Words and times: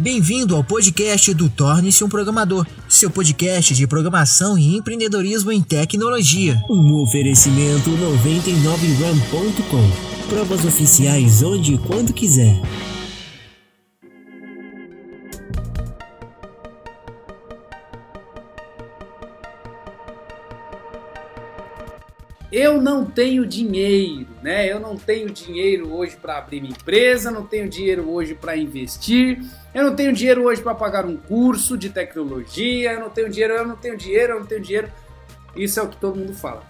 Bem-vindo 0.00 0.54
ao 0.54 0.62
podcast 0.62 1.34
do 1.34 1.48
Torne-se 1.48 2.04
um 2.04 2.08
Programador, 2.08 2.64
seu 2.88 3.10
podcast 3.10 3.74
de 3.74 3.84
programação 3.84 4.56
e 4.56 4.76
empreendedorismo 4.76 5.50
em 5.50 5.60
tecnologia. 5.60 6.62
Um 6.70 7.02
oferecimento 7.02 7.90
99ram.com. 7.90 10.28
Provas 10.28 10.64
oficiais 10.64 11.42
onde 11.42 11.74
e 11.74 11.78
quando 11.78 12.12
quiser. 12.12 12.60
Eu 22.50 22.80
não 22.80 23.04
tenho 23.04 23.46
dinheiro, 23.46 24.28
né? 24.42 24.70
Eu 24.70 24.80
não 24.80 24.96
tenho 24.96 25.28
dinheiro 25.30 25.92
hoje 25.92 26.16
para 26.16 26.38
abrir 26.38 26.60
minha 26.60 26.72
empresa, 26.72 27.30
não 27.30 27.44
tenho 27.44 27.68
dinheiro 27.68 28.10
hoje 28.10 28.34
para 28.34 28.56
investir, 28.56 29.42
eu 29.74 29.84
não 29.84 29.94
tenho 29.94 30.12
dinheiro 30.12 30.44
hoje 30.44 30.62
para 30.62 30.74
pagar 30.74 31.04
um 31.04 31.16
curso 31.16 31.76
de 31.76 31.90
tecnologia, 31.90 32.92
eu 32.92 33.00
não 33.00 33.10
tenho 33.10 33.28
dinheiro, 33.28 33.54
eu 33.54 33.66
não 33.66 33.76
tenho 33.76 33.96
dinheiro, 33.96 34.32
eu 34.32 34.40
não 34.40 34.46
tenho 34.46 34.62
dinheiro. 34.62 34.90
Isso 35.54 35.78
é 35.78 35.82
o 35.82 35.88
que 35.88 35.96
todo 35.96 36.18
mundo 36.18 36.32
fala. 36.32 36.62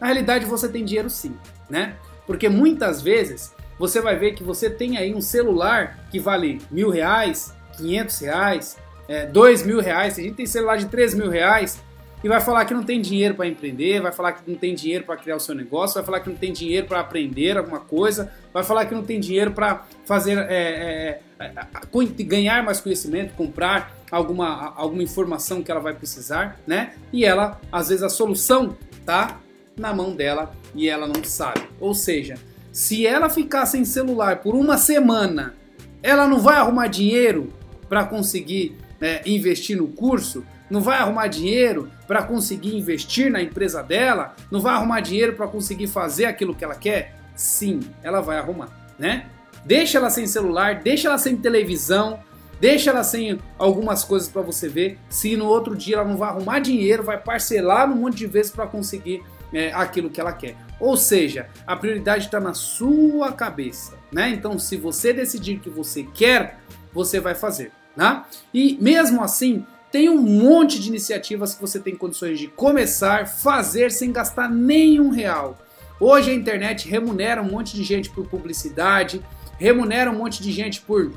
Na 0.00 0.06
realidade, 0.06 0.46
você 0.46 0.68
tem 0.68 0.84
dinheiro 0.84 1.10
sim, 1.10 1.36
né? 1.68 1.96
Porque 2.26 2.48
muitas 2.48 3.02
vezes 3.02 3.52
você 3.78 4.00
vai 4.00 4.16
ver 4.16 4.32
que 4.32 4.42
você 4.42 4.70
tem 4.70 4.96
aí 4.96 5.14
um 5.14 5.20
celular 5.20 6.06
que 6.10 6.18
vale 6.18 6.60
mil 6.70 6.88
reais, 6.88 7.54
quinhentos 7.76 8.18
reais, 8.20 8.78
é, 9.06 9.26
dois 9.26 9.62
mil 9.62 9.80
reais. 9.80 10.18
A 10.18 10.22
gente 10.22 10.34
tem 10.34 10.46
celular 10.46 10.76
de 10.76 10.86
três 10.86 11.12
mil 11.12 11.28
reais 11.28 11.78
e 12.22 12.28
vai 12.28 12.40
falar 12.40 12.64
que 12.64 12.74
não 12.74 12.82
tem 12.82 13.00
dinheiro 13.00 13.34
para 13.34 13.46
empreender, 13.46 14.00
vai 14.00 14.12
falar 14.12 14.32
que 14.32 14.50
não 14.50 14.56
tem 14.56 14.74
dinheiro 14.74 15.04
para 15.04 15.16
criar 15.16 15.36
o 15.36 15.40
seu 15.40 15.54
negócio, 15.54 15.94
vai 15.94 16.04
falar 16.04 16.20
que 16.20 16.28
não 16.28 16.36
tem 16.36 16.52
dinheiro 16.52 16.86
para 16.86 17.00
aprender 17.00 17.56
alguma 17.56 17.80
coisa, 17.80 18.30
vai 18.52 18.62
falar 18.62 18.84
que 18.84 18.94
não 18.94 19.02
tem 19.02 19.18
dinheiro 19.18 19.52
para 19.52 19.86
fazer 20.04 20.36
é, 20.38 21.20
é, 21.38 21.46
é, 21.46 22.22
ganhar 22.24 22.62
mais 22.62 22.80
conhecimento, 22.80 23.34
comprar 23.34 23.96
alguma, 24.10 24.74
alguma 24.76 25.02
informação 25.02 25.62
que 25.62 25.70
ela 25.70 25.80
vai 25.80 25.94
precisar, 25.94 26.60
né? 26.66 26.94
E 27.12 27.24
ela, 27.24 27.58
às 27.72 27.88
vezes, 27.88 28.02
a 28.02 28.10
solução 28.10 28.76
tá 29.06 29.40
na 29.76 29.94
mão 29.94 30.14
dela 30.14 30.52
e 30.74 30.88
ela 30.88 31.06
não 31.06 31.24
sabe. 31.24 31.62
Ou 31.80 31.94
seja, 31.94 32.34
se 32.70 33.06
ela 33.06 33.30
ficar 33.30 33.64
sem 33.64 33.84
celular 33.84 34.40
por 34.40 34.54
uma 34.54 34.76
semana, 34.76 35.54
ela 36.02 36.26
não 36.26 36.38
vai 36.38 36.56
arrumar 36.56 36.86
dinheiro 36.86 37.52
para 37.88 38.04
conseguir 38.04 38.76
é, 39.00 39.22
investir 39.26 39.76
no 39.76 39.88
curso 39.88 40.44
não 40.70 40.80
vai 40.80 40.98
arrumar 40.98 41.26
dinheiro 41.26 41.90
para 42.06 42.22
conseguir 42.22 42.76
investir 42.76 43.30
na 43.30 43.42
empresa 43.42 43.82
dela, 43.82 44.34
não 44.50 44.60
vai 44.60 44.74
arrumar 44.74 45.00
dinheiro 45.00 45.34
para 45.34 45.48
conseguir 45.48 45.88
fazer 45.88 46.26
aquilo 46.26 46.54
que 46.54 46.64
ela 46.64 46.74
quer? 46.74 47.16
Sim, 47.34 47.80
ela 48.02 48.20
vai 48.20 48.38
arrumar, 48.38 48.68
né? 48.98 49.26
Deixa 49.64 49.98
ela 49.98 50.08
sem 50.08 50.26
celular, 50.26 50.76
deixa 50.76 51.08
ela 51.08 51.18
sem 51.18 51.36
televisão, 51.36 52.20
deixa 52.60 52.90
ela 52.90 53.02
sem 53.02 53.38
algumas 53.58 54.04
coisas 54.04 54.28
para 54.28 54.42
você 54.42 54.68
ver. 54.68 54.98
Se 55.08 55.36
no 55.36 55.46
outro 55.46 55.76
dia 55.76 55.96
ela 55.96 56.04
não 56.04 56.16
vai 56.16 56.30
arrumar 56.30 56.60
dinheiro, 56.60 57.02
vai 57.02 57.18
parcelar 57.18 57.90
um 57.90 57.96
monte 57.96 58.18
de 58.18 58.26
vezes 58.26 58.52
para 58.52 58.66
conseguir 58.66 59.22
é, 59.52 59.72
aquilo 59.72 60.08
que 60.08 60.20
ela 60.20 60.32
quer. 60.32 60.56
Ou 60.78 60.96
seja, 60.96 61.48
a 61.66 61.76
prioridade 61.76 62.26
está 62.26 62.40
na 62.40 62.54
sua 62.54 63.32
cabeça, 63.32 63.94
né? 64.10 64.30
Então, 64.30 64.58
se 64.58 64.76
você 64.76 65.12
decidir 65.12 65.58
que 65.58 65.68
você 65.68 66.04
quer, 66.04 66.58
você 66.92 67.20
vai 67.20 67.34
fazer, 67.34 67.70
né? 67.96 68.24
E 68.52 68.78
mesmo 68.80 69.22
assim, 69.22 69.66
tem 69.90 70.08
um 70.08 70.20
monte 70.20 70.78
de 70.80 70.88
iniciativas 70.88 71.54
que 71.54 71.60
você 71.60 71.78
tem 71.80 71.96
condições 71.96 72.38
de 72.38 72.46
começar, 72.48 73.26
fazer 73.26 73.90
sem 73.90 74.12
gastar 74.12 74.48
nenhum 74.48 75.10
real. 75.10 75.58
Hoje 75.98 76.30
a 76.30 76.34
internet 76.34 76.88
remunera 76.88 77.42
um 77.42 77.50
monte 77.50 77.74
de 77.74 77.82
gente 77.82 78.08
por 78.10 78.26
publicidade, 78.26 79.20
remunera 79.58 80.10
um 80.10 80.16
monte 80.16 80.42
de 80.42 80.50
gente 80.52 80.80
por 80.80 81.12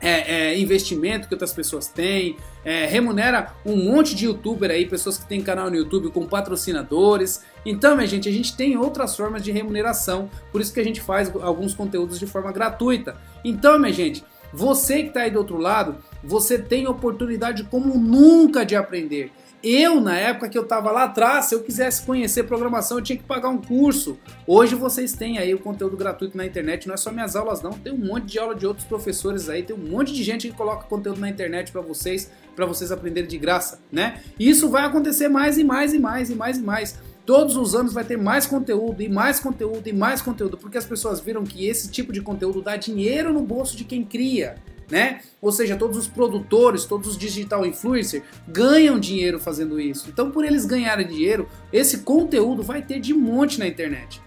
é, 0.00 0.50
é, 0.50 0.58
investimento 0.58 1.28
que 1.28 1.34
outras 1.34 1.52
pessoas 1.52 1.86
têm, 1.86 2.36
é, 2.64 2.86
remunera 2.86 3.54
um 3.64 3.76
monte 3.76 4.16
de 4.16 4.26
youtuber 4.26 4.70
aí, 4.70 4.84
pessoas 4.84 5.16
que 5.16 5.26
têm 5.26 5.40
canal 5.40 5.70
no 5.70 5.76
YouTube 5.76 6.10
com 6.10 6.26
patrocinadores. 6.26 7.42
Então, 7.64 7.94
minha 7.94 8.08
gente, 8.08 8.28
a 8.28 8.32
gente 8.32 8.56
tem 8.56 8.76
outras 8.76 9.14
formas 9.14 9.42
de 9.42 9.52
remuneração, 9.52 10.28
por 10.50 10.60
isso 10.60 10.74
que 10.74 10.80
a 10.80 10.84
gente 10.84 11.00
faz 11.00 11.32
alguns 11.40 11.72
conteúdos 11.72 12.18
de 12.18 12.26
forma 12.26 12.50
gratuita. 12.50 13.16
Então, 13.44 13.78
minha 13.78 13.92
gente, 13.92 14.24
você 14.52 15.02
que 15.02 15.08
está 15.08 15.22
aí 15.22 15.30
do 15.30 15.38
outro 15.38 15.56
lado, 15.56 15.96
você 16.22 16.58
tem 16.58 16.86
oportunidade 16.86 17.64
como 17.64 17.96
nunca 17.96 18.64
de 18.64 18.76
aprender. 18.76 19.32
Eu, 19.62 20.00
na 20.00 20.18
época 20.18 20.48
que 20.48 20.58
eu 20.58 20.64
estava 20.64 20.90
lá 20.90 21.04
atrás, 21.04 21.44
se 21.44 21.54
eu 21.54 21.62
quisesse 21.62 22.04
conhecer 22.04 22.42
programação, 22.42 22.98
eu 22.98 23.02
tinha 23.02 23.16
que 23.16 23.22
pagar 23.22 23.48
um 23.48 23.58
curso. 23.58 24.18
Hoje 24.44 24.74
vocês 24.74 25.12
têm 25.12 25.38
aí 25.38 25.54
o 25.54 25.58
conteúdo 25.58 25.96
gratuito 25.96 26.36
na 26.36 26.44
internet, 26.44 26.88
não 26.88 26.94
é 26.94 26.96
só 26.96 27.12
minhas 27.12 27.36
aulas 27.36 27.62
não, 27.62 27.70
tem 27.70 27.92
um 27.92 28.04
monte 28.04 28.24
de 28.24 28.40
aula 28.40 28.56
de 28.56 28.66
outros 28.66 28.84
professores 28.84 29.48
aí, 29.48 29.62
tem 29.62 29.76
um 29.76 29.78
monte 29.78 30.12
de 30.12 30.24
gente 30.24 30.48
que 30.48 30.56
coloca 30.56 30.88
conteúdo 30.88 31.20
na 31.20 31.28
internet 31.28 31.70
para 31.70 31.80
vocês, 31.80 32.28
para 32.56 32.66
vocês 32.66 32.90
aprenderem 32.90 33.28
de 33.28 33.38
graça, 33.38 33.80
né? 33.90 34.20
E 34.36 34.50
isso 34.50 34.68
vai 34.68 34.84
acontecer 34.84 35.28
mais 35.28 35.56
e 35.56 35.62
mais 35.62 35.94
e 35.94 35.98
mais 36.00 36.28
e 36.28 36.34
mais 36.34 36.58
e 36.58 36.62
mais. 36.62 36.98
Todos 37.24 37.56
os 37.56 37.74
anos 37.74 37.92
vai 37.92 38.04
ter 38.04 38.16
mais 38.16 38.46
conteúdo 38.46 39.02
e 39.02 39.08
mais 39.08 39.38
conteúdo 39.38 39.86
e 39.86 39.92
mais 39.92 40.20
conteúdo, 40.20 40.58
porque 40.58 40.78
as 40.78 40.84
pessoas 40.84 41.20
viram 41.20 41.44
que 41.44 41.66
esse 41.66 41.88
tipo 41.90 42.12
de 42.12 42.20
conteúdo 42.20 42.60
dá 42.60 42.76
dinheiro 42.76 43.32
no 43.32 43.42
bolso 43.42 43.76
de 43.76 43.84
quem 43.84 44.04
cria 44.04 44.56
né? 44.92 45.22
Ou 45.40 45.50
seja, 45.50 45.74
todos 45.74 45.96
os 45.96 46.06
produtores, 46.06 46.84
todos 46.84 47.08
os 47.08 47.16
digital 47.16 47.64
influencers 47.64 48.22
ganham 48.46 49.00
dinheiro 49.00 49.40
fazendo 49.40 49.80
isso. 49.80 50.10
Então, 50.10 50.30
por 50.30 50.44
eles 50.44 50.66
ganharem 50.66 51.06
dinheiro, 51.06 51.48
esse 51.72 52.00
conteúdo 52.00 52.62
vai 52.62 52.82
ter 52.82 53.00
de 53.00 53.14
monte 53.14 53.58
na 53.58 53.66
internet. 53.66 54.20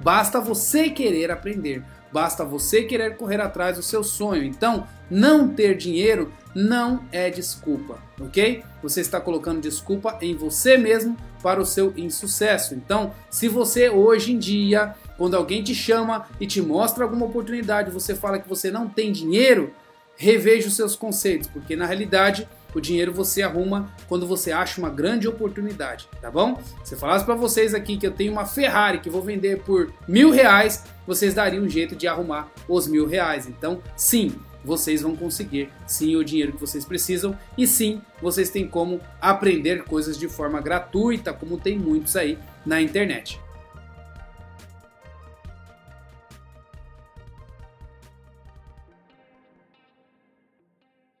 Basta 0.00 0.40
você 0.40 0.90
querer 0.90 1.30
aprender, 1.30 1.84
basta 2.12 2.44
você 2.44 2.82
querer 2.82 3.16
correr 3.16 3.40
atrás 3.40 3.76
do 3.76 3.82
seu 3.82 4.02
sonho. 4.02 4.42
Então, 4.42 4.88
não 5.08 5.48
ter 5.48 5.76
dinheiro 5.76 6.32
não 6.58 7.04
é 7.12 7.30
desculpa, 7.30 8.02
ok? 8.20 8.64
Você 8.82 9.00
está 9.00 9.20
colocando 9.20 9.60
desculpa 9.60 10.18
em 10.20 10.34
você 10.34 10.76
mesmo 10.76 11.16
para 11.40 11.60
o 11.60 11.64
seu 11.64 11.94
insucesso. 11.96 12.74
Então, 12.74 13.14
se 13.30 13.46
você 13.46 13.88
hoje 13.88 14.32
em 14.32 14.38
dia, 14.38 14.96
quando 15.16 15.36
alguém 15.36 15.62
te 15.62 15.72
chama 15.72 16.26
e 16.40 16.48
te 16.48 16.60
mostra 16.60 17.04
alguma 17.04 17.26
oportunidade, 17.26 17.92
você 17.92 18.12
fala 18.12 18.40
que 18.40 18.48
você 18.48 18.72
não 18.72 18.88
tem 18.88 19.12
dinheiro, 19.12 19.72
reveja 20.16 20.66
os 20.66 20.74
seus 20.74 20.96
conceitos, 20.96 21.48
porque 21.48 21.76
na 21.76 21.86
realidade 21.86 22.48
o 22.74 22.80
dinheiro 22.80 23.12
você 23.12 23.40
arruma 23.40 23.94
quando 24.08 24.26
você 24.26 24.50
acha 24.50 24.80
uma 24.80 24.90
grande 24.90 25.28
oportunidade, 25.28 26.08
tá 26.20 26.28
bom? 26.28 26.60
Se 26.82 26.94
eu 26.94 26.98
falasse 26.98 27.24
para 27.24 27.36
vocês 27.36 27.72
aqui 27.72 27.96
que 27.96 28.06
eu 28.06 28.10
tenho 28.10 28.32
uma 28.32 28.44
Ferrari 28.44 28.98
que 28.98 29.08
vou 29.08 29.22
vender 29.22 29.62
por 29.62 29.92
mil 30.08 30.30
reais, 30.30 30.84
vocês 31.06 31.34
dariam 31.34 31.62
um 31.62 31.68
jeito 31.68 31.94
de 31.94 32.08
arrumar 32.08 32.50
os 32.68 32.88
mil 32.88 33.06
reais. 33.06 33.46
Então, 33.46 33.80
sim, 33.96 34.34
vocês 34.68 35.00
vão 35.00 35.16
conseguir 35.16 35.70
sim 35.86 36.14
o 36.14 36.22
dinheiro 36.22 36.52
que 36.52 36.60
vocês 36.60 36.84
precisam 36.84 37.36
e 37.56 37.66
sim, 37.66 38.02
vocês 38.20 38.50
têm 38.50 38.68
como 38.68 39.00
aprender 39.20 39.82
coisas 39.84 40.18
de 40.18 40.28
forma 40.28 40.60
gratuita, 40.60 41.32
como 41.32 41.58
tem 41.58 41.78
muitos 41.78 42.14
aí 42.14 42.38
na 42.66 42.80
internet. 42.80 43.40